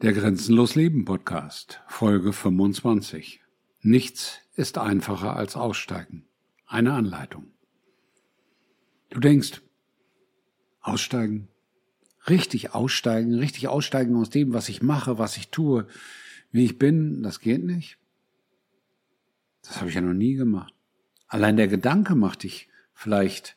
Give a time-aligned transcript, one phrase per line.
[0.00, 3.40] Der Grenzenlos Leben Podcast, Folge 25.
[3.80, 6.24] Nichts ist einfacher als Aussteigen.
[6.68, 7.50] Eine Anleitung.
[9.10, 9.60] Du denkst,
[10.82, 11.48] aussteigen,
[12.28, 15.88] richtig aussteigen, richtig aussteigen aus dem, was ich mache, was ich tue,
[16.52, 17.98] wie ich bin, das geht nicht.
[19.62, 20.74] Das habe ich ja noch nie gemacht.
[21.26, 23.56] Allein der Gedanke macht dich vielleicht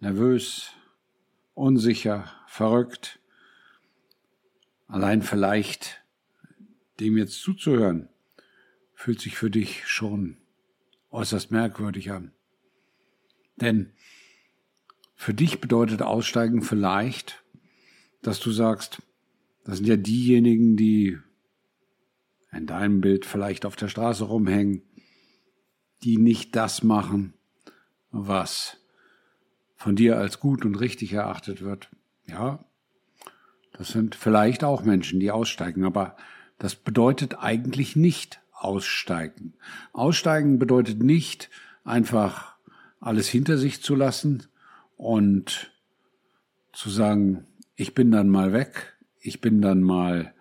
[0.00, 0.70] nervös,
[1.52, 3.20] unsicher, verrückt,
[4.86, 6.02] Allein vielleicht
[7.00, 8.08] dem jetzt zuzuhören,
[8.94, 10.38] fühlt sich für dich schon
[11.10, 12.32] äußerst merkwürdig an.
[13.56, 13.92] Denn
[15.14, 17.42] für dich bedeutet Aussteigen vielleicht,
[18.22, 19.02] dass du sagst,
[19.64, 21.18] das sind ja diejenigen, die
[22.52, 24.82] in deinem Bild vielleicht auf der Straße rumhängen,
[26.04, 27.34] die nicht das machen,
[28.10, 28.78] was
[29.74, 31.90] von dir als gut und richtig erachtet wird.
[32.26, 32.65] Ja,
[33.78, 36.16] das sind vielleicht auch Menschen, die aussteigen, aber
[36.58, 39.54] das bedeutet eigentlich nicht aussteigen.
[39.92, 41.50] Aussteigen bedeutet nicht
[41.84, 42.56] einfach
[43.00, 44.44] alles hinter sich zu lassen
[44.96, 45.70] und
[46.72, 50.32] zu sagen, ich bin dann mal weg, ich bin dann mal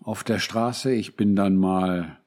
[0.00, 2.18] auf der Straße, ich bin dann mal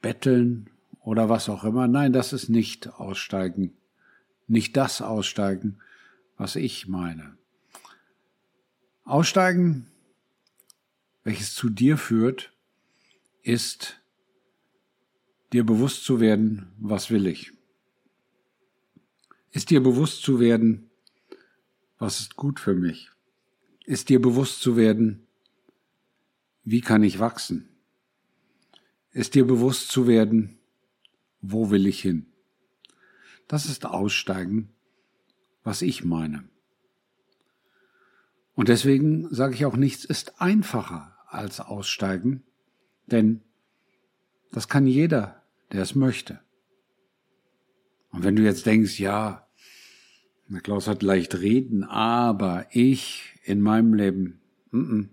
[0.00, 0.70] betteln
[1.00, 1.88] oder was auch immer.
[1.88, 3.76] Nein, das ist nicht aussteigen,
[4.46, 5.78] nicht das aussteigen,
[6.36, 7.35] was ich meine.
[9.06, 9.86] Aussteigen,
[11.22, 12.52] welches zu dir führt,
[13.44, 14.00] ist
[15.52, 17.52] dir bewusst zu werden, was will ich.
[19.52, 20.90] Ist dir bewusst zu werden,
[21.98, 23.12] was ist gut für mich.
[23.84, 25.24] Ist dir bewusst zu werden,
[26.64, 27.68] wie kann ich wachsen.
[29.12, 30.58] Ist dir bewusst zu werden,
[31.40, 32.26] wo will ich hin.
[33.46, 34.74] Das ist Aussteigen,
[35.62, 36.48] was ich meine.
[38.56, 42.42] Und deswegen sage ich auch, nichts ist einfacher als aussteigen,
[43.06, 43.42] denn
[44.50, 46.40] das kann jeder, der es möchte.
[48.10, 49.46] Und wenn du jetzt denkst, ja,
[50.48, 55.08] der Klaus hat leicht reden, aber ich in meinem Leben, mm -mm,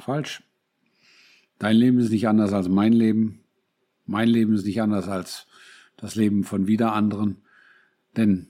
[0.00, 0.42] falsch.
[1.60, 3.44] Dein Leben ist nicht anders als mein Leben.
[4.04, 5.46] Mein Leben ist nicht anders als
[5.96, 7.36] das Leben von wieder anderen.
[8.16, 8.48] Denn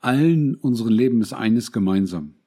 [0.00, 2.37] allen unseren Leben ist eines gemeinsam.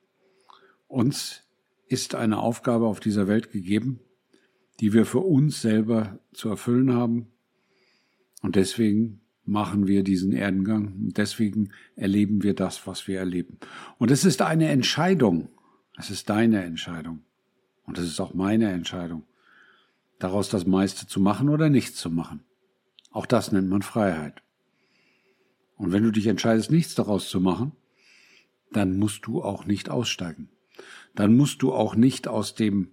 [0.92, 1.44] Uns
[1.88, 4.02] ist eine Aufgabe auf dieser Welt gegeben,
[4.82, 7.28] die wir für uns selber zu erfüllen haben.
[8.42, 10.88] Und deswegen machen wir diesen Erdengang.
[10.88, 13.58] Und deswegen erleben wir das, was wir erleben.
[14.00, 15.48] Und es ist eine Entscheidung.
[15.98, 17.22] Es ist deine Entscheidung.
[17.86, 19.24] Und es ist auch meine Entscheidung,
[20.20, 22.44] daraus das meiste zu machen oder nichts zu machen.
[23.12, 24.44] Auch das nennt man Freiheit.
[25.78, 27.72] Und wenn du dich entscheidest, nichts daraus zu machen,
[28.74, 30.50] dann musst du auch nicht aussteigen
[31.16, 32.92] dann musst du auch nicht aus dem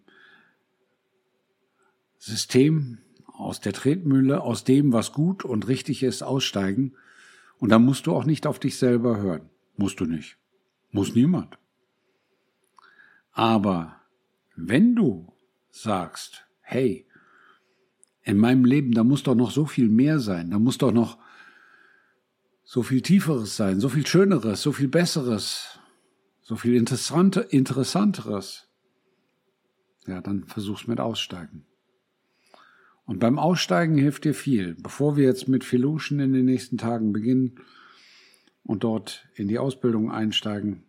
[2.19, 6.95] System, aus der Tretmühle, aus dem, was gut und richtig ist, aussteigen.
[7.59, 9.49] Und dann musst du auch nicht auf dich selber hören.
[9.77, 10.37] Musst du nicht.
[10.91, 11.59] Muss niemand.
[13.33, 14.01] Aber
[14.57, 15.33] wenn du
[15.71, 17.07] sagst, hey,
[18.23, 21.19] in meinem Leben, da muss doch noch so viel mehr sein, da muss doch noch
[22.65, 25.78] so viel Tieferes sein, so viel Schöneres, so viel Besseres,
[26.49, 28.71] so viel Interessante, Interessanteres,
[30.07, 31.67] ja, dann versuch's mit Aussteigen.
[33.05, 34.75] Und beim Aussteigen hilft dir viel.
[34.77, 37.61] Bevor wir jetzt mit Filution in den nächsten Tagen beginnen
[38.65, 40.85] und dort in die Ausbildung einsteigen,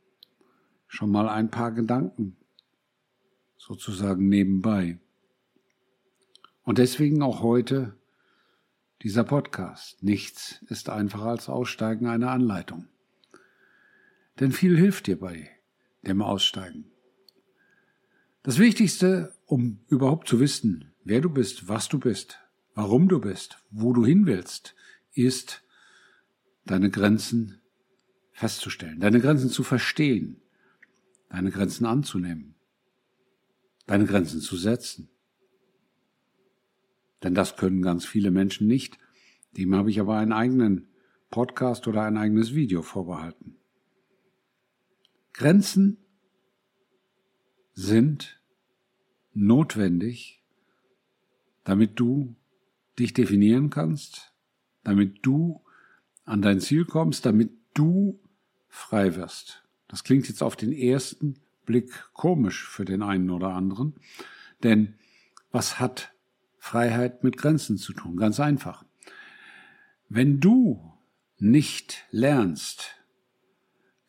[0.87, 2.37] schon mal ein paar Gedanken
[3.57, 4.97] sozusagen nebenbei.
[6.63, 7.97] Und deswegen auch heute
[9.01, 10.03] dieser Podcast.
[10.03, 12.87] Nichts ist einfacher als Aussteigen einer Anleitung.
[14.39, 15.49] Denn viel hilft dir bei
[16.03, 16.91] dem Aussteigen.
[18.43, 22.39] Das Wichtigste, um überhaupt zu wissen, wer du bist, was du bist,
[22.73, 24.75] warum du bist, wo du hin willst,
[25.13, 25.63] ist
[26.65, 27.59] deine Grenzen
[28.31, 30.41] festzustellen, deine Grenzen zu verstehen,
[31.29, 32.55] deine Grenzen anzunehmen,
[33.87, 35.09] deine Grenzen zu setzen.
[37.23, 38.97] Denn das können ganz viele Menschen nicht.
[39.57, 40.87] Dem habe ich aber einen eigenen
[41.29, 43.58] Podcast oder ein eigenes Video vorbehalten.
[45.33, 45.97] Grenzen
[47.73, 48.41] sind
[49.33, 50.43] notwendig,
[51.63, 52.35] damit du
[52.97, 54.33] dich definieren kannst,
[54.83, 55.61] damit du
[56.25, 58.19] an dein Ziel kommst, damit du
[58.67, 59.63] frei wirst.
[59.87, 61.35] Das klingt jetzt auf den ersten
[61.65, 63.95] Blick komisch für den einen oder anderen,
[64.63, 64.95] denn
[65.51, 66.13] was hat
[66.57, 68.17] Freiheit mit Grenzen zu tun?
[68.17, 68.85] Ganz einfach.
[70.09, 70.93] Wenn du
[71.37, 72.98] nicht lernst,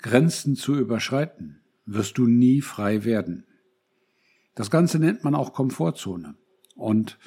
[0.02, 3.47] Grenzen zu überschreiten, wirst du nie frei werden.
[4.55, 6.35] Das Ganze nennt man auch Komfortzone.
[6.75, 7.19] Und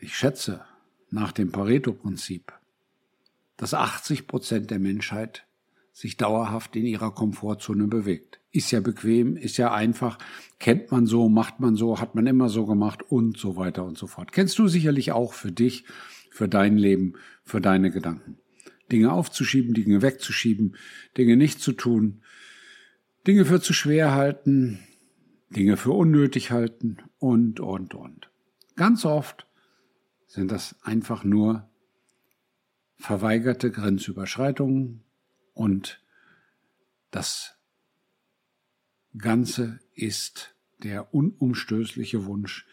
[0.00, 0.64] ich schätze
[1.10, 2.52] nach dem Pareto-Prinzip,
[3.56, 5.46] dass 80 Prozent der Menschheit
[5.92, 8.38] sich dauerhaft in ihrer Komfortzone bewegt.
[8.52, 10.18] Ist ja bequem, ist ja einfach,
[10.58, 13.96] kennt man so, macht man so, hat man immer so gemacht und so weiter und
[13.96, 14.32] so fort.
[14.32, 15.84] Kennst du sicherlich auch für dich,
[16.30, 18.38] für dein Leben, für deine Gedanken.
[18.90, 20.76] Dinge aufzuschieben, Dinge wegzuschieben,
[21.16, 22.22] Dinge nicht zu tun,
[23.26, 24.78] Dinge für zu schwer halten,
[25.50, 28.30] Dinge für unnötig halten und, und, und.
[28.76, 29.46] Ganz oft
[30.26, 31.68] sind das einfach nur
[32.96, 35.02] verweigerte Grenzüberschreitungen
[35.54, 36.02] und
[37.10, 37.56] das
[39.16, 42.66] Ganze ist der unumstößliche Wunsch,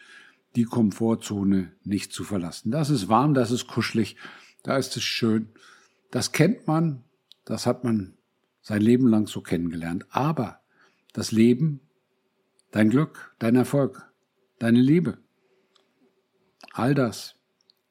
[0.56, 2.70] die Komfortzone nicht zu verlassen.
[2.70, 4.16] Das ist warm, das ist kuschelig,
[4.62, 5.48] da ist es schön.
[6.14, 7.02] Das kennt man,
[7.44, 8.16] das hat man
[8.60, 10.06] sein Leben lang so kennengelernt.
[10.10, 10.60] Aber
[11.12, 11.80] das Leben,
[12.70, 14.08] dein Glück, dein Erfolg,
[14.60, 15.18] deine Liebe,
[16.70, 17.34] all das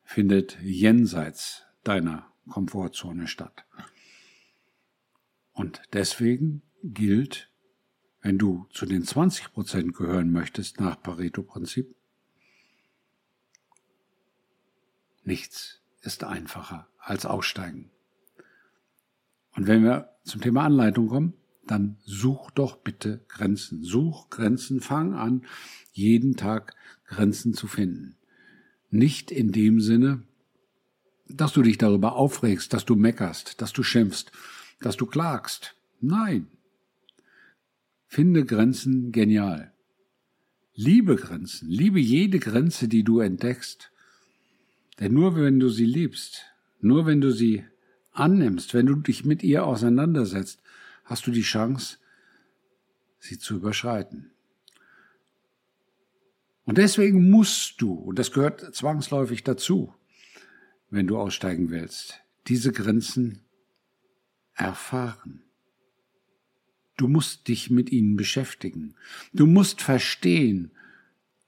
[0.06, 3.66] findet jenseits deiner Komfortzone statt.
[5.52, 7.52] Und deswegen gilt,
[8.22, 11.94] wenn du zu den 20 Prozent gehören möchtest nach Pareto-Prinzip,
[15.26, 17.93] nichts ist einfacher als aussteigen.
[19.56, 21.34] Und wenn wir zum Thema Anleitung kommen,
[21.66, 23.84] dann such doch bitte Grenzen.
[23.84, 25.46] Such Grenzen, fang an,
[25.92, 28.18] jeden Tag Grenzen zu finden.
[28.90, 30.24] Nicht in dem Sinne,
[31.28, 34.32] dass du dich darüber aufregst, dass du meckerst, dass du schimpfst,
[34.82, 35.76] dass du klagst.
[36.02, 36.48] Nein.
[38.08, 39.74] Finde Grenzen genial.
[40.76, 43.92] Liebe Grenzen, liebe jede Grenze, die du entdeckst.
[45.00, 46.46] Denn nur wenn du sie liebst,
[46.82, 47.64] nur wenn du sie
[48.14, 50.62] annimmst, wenn du dich mit ihr auseinandersetzt,
[51.04, 51.98] hast du die Chance,
[53.20, 54.32] sie zu überschreiten.
[56.66, 59.94] Und deswegen musst du, und das gehört zwangsläufig dazu,
[60.90, 63.42] wenn du aussteigen willst, diese Grenzen
[64.54, 65.44] erfahren.
[66.96, 68.96] Du musst dich mit ihnen beschäftigen.
[69.34, 70.72] Du musst verstehen,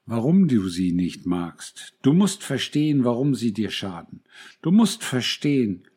[0.06, 1.94] warum du sie nicht magst.
[2.02, 4.22] Du musst verstehen, warum sie dir schaden.
[4.62, 5.88] Du musst verstehen,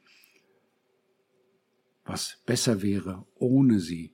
[2.08, 4.12] was besser wäre ohne sie.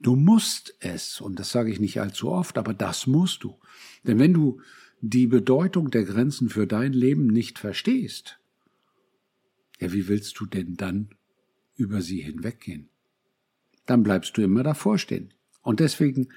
[0.00, 3.58] Du musst es, und das sage ich nicht allzu oft, aber das musst du.
[4.04, 4.60] Denn wenn du
[5.00, 8.38] die Bedeutung der Grenzen für dein Leben nicht verstehst,
[9.80, 11.10] ja, wie willst du denn dann
[11.74, 12.88] über sie hinweggehen?
[13.86, 15.34] Dann bleibst du immer davor stehen.
[15.62, 16.28] Und deswegen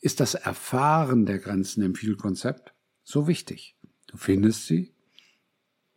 [0.00, 2.72] ist das Erfahren der Grenzen im Vielkonzept
[3.02, 3.76] so wichtig.
[4.06, 4.92] Du findest sie,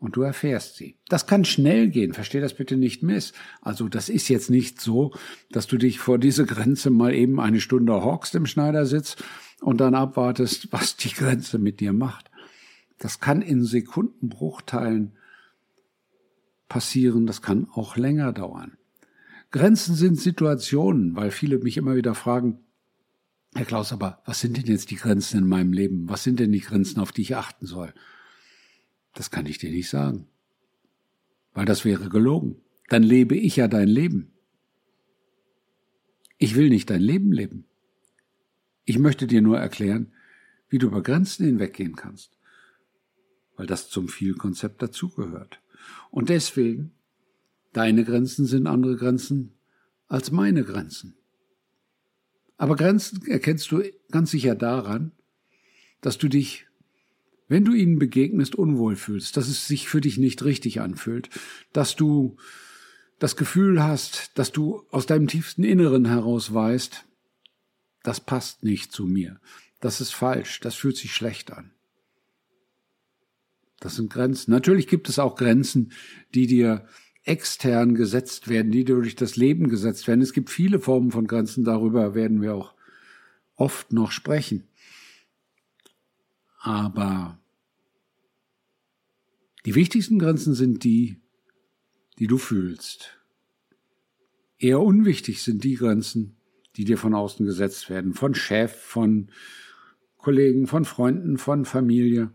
[0.01, 0.97] und du erfährst sie.
[1.09, 3.33] Das kann schnell gehen, versteh das bitte nicht miss.
[3.61, 5.13] Also das ist jetzt nicht so,
[5.51, 9.15] dass du dich vor diese Grenze mal eben eine Stunde hockst im Schneidersitz
[9.61, 12.31] und dann abwartest, was die Grenze mit dir macht.
[12.97, 15.13] Das kann in Sekundenbruchteilen
[16.67, 18.77] passieren, das kann auch länger dauern.
[19.51, 22.59] Grenzen sind Situationen, weil viele mich immer wieder fragen,
[23.53, 26.09] Herr Klaus, aber was sind denn jetzt die Grenzen in meinem Leben?
[26.09, 27.93] Was sind denn die Grenzen, auf die ich achten soll?
[29.13, 30.27] Das kann ich dir nicht sagen.
[31.53, 32.61] Weil das wäre gelogen.
[32.89, 34.33] Dann lebe ich ja dein Leben.
[36.37, 37.65] Ich will nicht dein Leben leben.
[38.85, 40.11] Ich möchte dir nur erklären,
[40.69, 42.37] wie du über Grenzen hinweggehen kannst.
[43.55, 45.61] Weil das zum Vielkonzept dazugehört.
[46.09, 46.91] Und deswegen,
[47.73, 49.53] deine Grenzen sind andere Grenzen
[50.07, 51.15] als meine Grenzen.
[52.57, 55.11] Aber Grenzen erkennst du ganz sicher daran,
[56.01, 56.67] dass du dich
[57.51, 61.29] wenn du ihnen begegnest, unwohl fühlst, dass es sich für dich nicht richtig anfühlt,
[61.73, 62.37] dass du
[63.19, 67.03] das Gefühl hast, dass du aus deinem tiefsten Inneren heraus weißt,
[68.03, 69.41] das passt nicht zu mir,
[69.81, 71.71] das ist falsch, das fühlt sich schlecht an.
[73.81, 74.51] Das sind Grenzen.
[74.51, 75.91] Natürlich gibt es auch Grenzen,
[76.33, 76.85] die dir
[77.25, 80.21] extern gesetzt werden, die durch das Leben gesetzt werden.
[80.21, 82.75] Es gibt viele Formen von Grenzen, darüber werden wir auch
[83.57, 84.69] oft noch sprechen.
[86.61, 87.40] Aber
[89.65, 91.17] die wichtigsten Grenzen sind die,
[92.19, 93.19] die du fühlst.
[94.57, 96.37] Eher unwichtig sind die Grenzen,
[96.75, 99.29] die dir von außen gesetzt werden, von Chef, von
[100.17, 102.31] Kollegen, von Freunden, von Familie.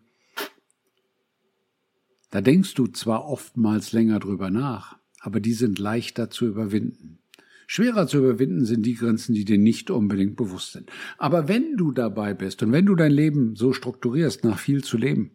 [2.31, 7.21] Da denkst du zwar oftmals länger drüber nach, aber die sind leichter zu überwinden.
[7.69, 10.91] Schwerer zu überwinden sind die Grenzen, die dir nicht unbedingt bewusst sind.
[11.19, 14.97] Aber wenn du dabei bist und wenn du dein Leben so strukturierst, nach viel zu
[14.97, 15.33] leben,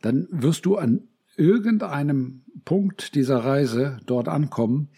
[0.00, 4.90] dann wirst du an irgendeinem Punkt dieser Reise dort ankommen,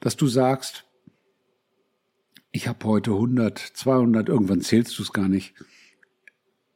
[0.00, 0.86] dass du sagst,
[2.52, 5.54] ich habe heute 100, 200, irgendwann zählst du es gar nicht,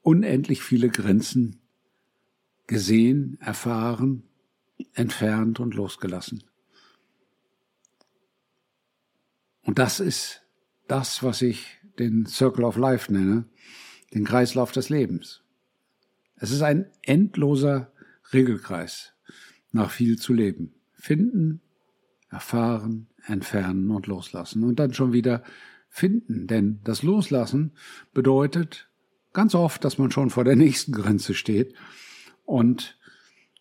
[0.03, 1.61] unendlich viele Grenzen
[2.67, 4.25] gesehen, erfahren,
[4.95, 6.45] entfernt und losgelassen.
[9.63, 10.43] Und das ist
[10.87, 13.45] das, was ich den Circle of Life nenne,
[14.15, 15.43] den Kreislauf des Lebens.
[16.41, 17.93] Es ist ein endloser
[18.33, 19.13] Regelkreis,
[19.73, 20.73] nach viel zu leben.
[20.95, 21.61] Finden,
[22.31, 24.65] erfahren, entfernen und loslassen.
[24.65, 25.43] Und dann schon wieder
[25.89, 26.47] finden.
[26.47, 27.73] Denn das Loslassen
[28.13, 28.89] bedeutet
[29.33, 31.75] ganz oft, dass man schon vor der nächsten Grenze steht
[32.45, 32.99] und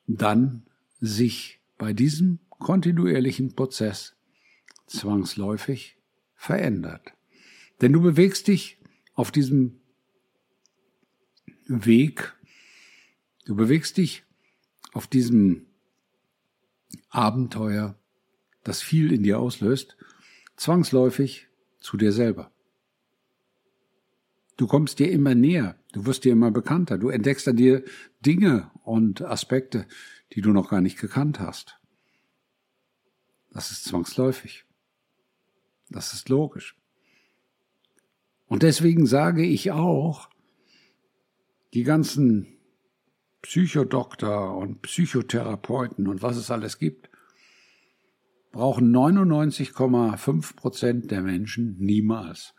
[0.08, 0.64] dann
[1.00, 4.16] sich bei diesem kontinuierlichen Prozess
[4.88, 5.98] zwangsläufig
[6.36, 7.14] verändert.
[7.82, 8.80] Denn du bewegst dich
[9.14, 9.80] auf diesem
[11.68, 12.37] Weg,
[13.48, 14.26] du bewegst dich
[14.92, 15.68] auf diesem
[17.10, 17.98] Abenteuer,
[18.64, 19.96] das viel in dir auslöst,
[20.58, 21.48] zwangsläufig
[21.80, 22.52] zu dir selber.
[24.58, 27.86] Du kommst dir immer näher, du wirst dir immer bekannter, du entdeckst an dir
[28.26, 29.88] Dinge und Aspekte,
[30.34, 31.80] die du noch gar nicht gekannt hast.
[33.52, 34.66] Das ist zwangsläufig.
[35.90, 36.76] Das ist logisch.
[38.48, 40.30] Und deswegen sage ich auch,
[41.74, 42.57] die ganzen
[43.42, 47.10] Psychodoktor und Psychotherapeuten und was es alles gibt,
[48.52, 52.56] brauchen 99,5 Prozent der Menschen niemals.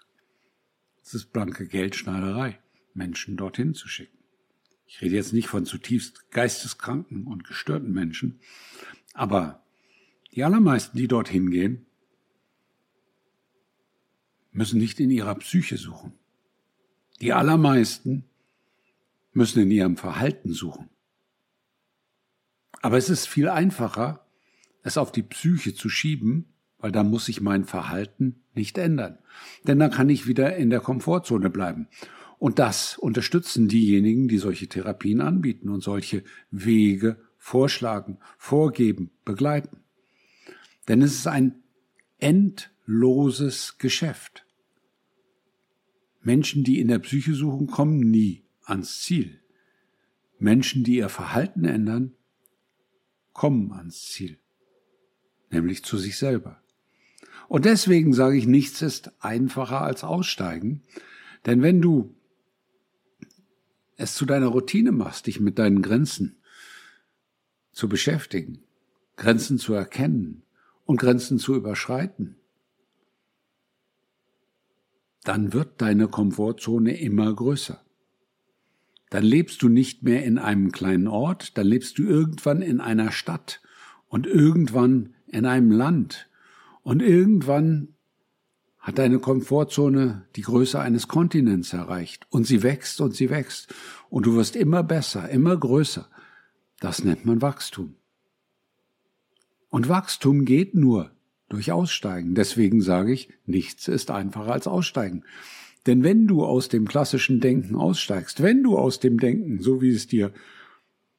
[1.02, 2.58] Es ist blanke Geldschneiderei,
[2.94, 4.18] Menschen dorthin zu schicken.
[4.86, 8.40] Ich rede jetzt nicht von zutiefst geisteskranken und gestörten Menschen,
[9.12, 9.64] aber
[10.32, 11.86] die allermeisten, die dorthin gehen,
[14.52, 16.12] müssen nicht in ihrer Psyche suchen.
[17.20, 18.27] Die allermeisten
[19.32, 20.90] müssen in ihrem Verhalten suchen.
[22.82, 24.26] Aber es ist viel einfacher,
[24.82, 26.46] es auf die Psyche zu schieben,
[26.78, 29.18] weil da muss sich mein Verhalten nicht ändern.
[29.66, 31.88] Denn dann kann ich wieder in der Komfortzone bleiben.
[32.38, 39.78] Und das unterstützen diejenigen, die solche Therapien anbieten und solche Wege vorschlagen, vorgeben, begleiten.
[40.86, 41.62] Denn es ist ein
[42.18, 44.46] endloses Geschäft.
[46.20, 49.40] Menschen, die in der Psyche suchen, kommen nie ans Ziel.
[50.38, 52.14] Menschen, die ihr Verhalten ändern,
[53.32, 54.38] kommen ans Ziel,
[55.50, 56.60] nämlich zu sich selber.
[57.48, 60.82] Und deswegen sage ich, nichts ist einfacher als aussteigen,
[61.46, 62.14] denn wenn du
[63.96, 66.36] es zu deiner Routine machst, dich mit deinen Grenzen
[67.72, 68.62] zu beschäftigen,
[69.16, 70.42] Grenzen zu erkennen
[70.84, 72.36] und Grenzen zu überschreiten,
[75.24, 77.84] dann wird deine Komfortzone immer größer.
[79.10, 83.10] Dann lebst du nicht mehr in einem kleinen Ort, dann lebst du irgendwann in einer
[83.10, 83.60] Stadt
[84.08, 86.28] und irgendwann in einem Land
[86.82, 87.94] und irgendwann
[88.78, 93.74] hat deine Komfortzone die Größe eines Kontinents erreicht und sie wächst und sie wächst
[94.08, 96.08] und du wirst immer besser, immer größer.
[96.80, 97.96] Das nennt man Wachstum.
[99.68, 101.10] Und Wachstum geht nur,
[101.48, 102.34] durch Aussteigen.
[102.34, 105.24] Deswegen sage ich, nichts ist einfacher als Aussteigen.
[105.86, 109.90] Denn wenn du aus dem klassischen Denken aussteigst, wenn du aus dem Denken, so wie
[109.90, 110.32] es dir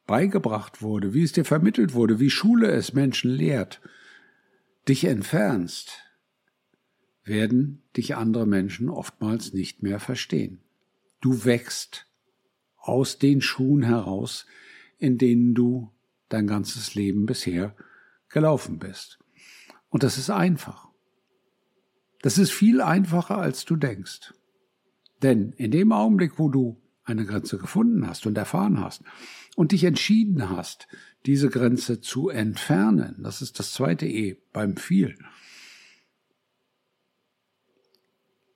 [0.05, 3.81] beigebracht wurde, wie es dir vermittelt wurde, wie Schule es Menschen lehrt,
[4.87, 6.03] dich entfernst,
[7.23, 10.61] werden dich andere Menschen oftmals nicht mehr verstehen.
[11.21, 12.07] Du wächst
[12.77, 14.45] aus den Schuhen heraus,
[14.97, 15.91] in denen du
[16.27, 17.75] dein ganzes Leben bisher
[18.29, 19.19] gelaufen bist.
[19.89, 20.87] Und das ist einfach.
[22.21, 24.33] Das ist viel einfacher, als du denkst.
[25.21, 29.03] Denn in dem Augenblick, wo du eine Grenze gefunden hast und erfahren hast
[29.55, 30.87] und dich entschieden hast,
[31.25, 35.17] diese Grenze zu entfernen, das ist das zweite E beim viel,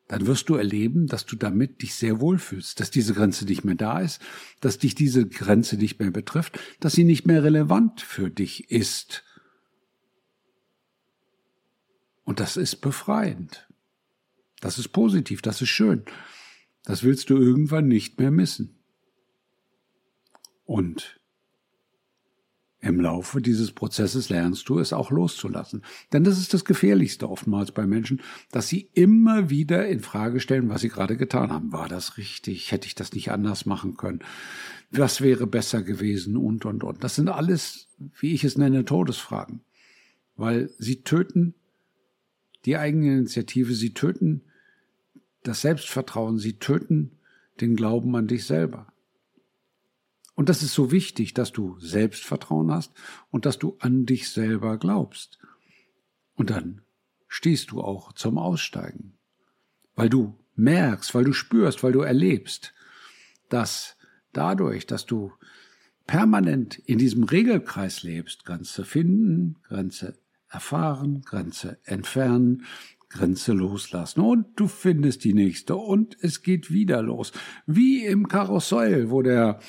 [0.07, 3.75] dann wirst du erleben, dass du damit dich sehr wohlfühlst, dass diese Grenze nicht mehr
[3.75, 4.21] da ist,
[4.61, 9.23] dass dich diese Grenze nicht mehr betrifft, dass sie nicht mehr relevant für dich ist,
[12.25, 13.67] und das ist befreiend.
[14.61, 16.03] Das ist positiv, das ist schön.
[16.83, 18.79] Das willst du irgendwann nicht mehr missen.
[20.65, 21.19] Und
[22.83, 25.83] im Laufe dieses Prozesses lernst du es auch loszulassen.
[26.11, 28.21] Denn das ist das Gefährlichste oftmals bei Menschen,
[28.51, 31.71] dass sie immer wieder in Frage stellen, was sie gerade getan haben.
[31.71, 32.73] War das richtig?
[32.73, 34.19] Hätte ich das nicht anders machen können?
[34.91, 36.35] Was wäre besser gewesen?
[36.35, 37.01] Und, und, und.
[37.05, 37.87] Das sind alles,
[38.19, 39.61] wie ich es nenne, Todesfragen.
[40.35, 41.55] Weil sie töten
[42.65, 44.41] die Eigeninitiative, sie töten
[45.43, 47.19] das Selbstvertrauen, sie töten
[47.61, 48.87] den Glauben an dich selber.
[50.35, 52.93] Und das ist so wichtig, dass du Selbstvertrauen hast
[53.29, 55.37] und dass du an dich selber glaubst.
[56.35, 56.81] Und dann
[57.27, 59.13] stehst du auch zum Aussteigen.
[59.95, 62.73] weil du merkst, weil du spürst, weil du erlebst,
[63.49, 63.95] dass
[64.33, 65.31] dadurch, dass du
[66.07, 70.17] permanent in diesem Regelkreis lebst, Grenze finden, Grenze
[70.49, 72.65] erfahren, Grenze entfernen,
[73.13, 77.31] Grenze loslassen und du findest die nächste und es geht wieder los.
[77.65, 79.59] Wie im Karussell, wo der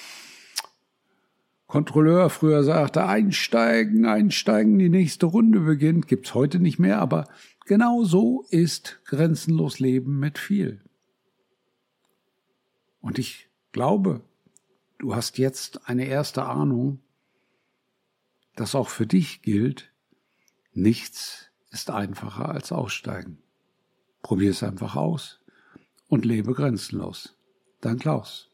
[1.66, 7.28] Kontrolleur früher sagte, einsteigen, einsteigen, die nächste Runde beginnt, gibt's heute nicht mehr, aber
[7.66, 10.80] genau so ist grenzenlos Leben mit viel.
[13.00, 14.22] Und ich glaube,
[14.98, 17.00] du hast jetzt eine erste Ahnung,
[18.56, 19.92] dass auch für dich gilt,
[20.72, 23.42] nichts ist einfacher als aussteigen.
[24.22, 25.40] Probier es einfach aus
[26.08, 27.36] und lebe grenzenlos.
[27.80, 28.48] Dein Klaus.